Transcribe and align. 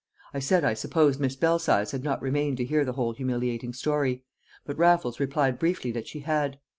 I 0.33 0.39
said 0.39 0.63
I 0.65 0.73
supposed 0.73 1.19
Miss 1.19 1.35
Belsize 1.35 1.91
had 1.91 2.03
not 2.03 2.23
remained 2.23 2.57
to 2.57 2.65
hear 2.65 2.83
the 2.83 2.93
whole 2.93 3.13
humiliating 3.13 3.71
story, 3.71 4.23
but 4.65 4.75
Raffles 4.79 5.19
replied 5.19 5.59
briefly 5.59 5.91
that 5.91 6.07
she 6.07 6.21
had. 6.21 6.57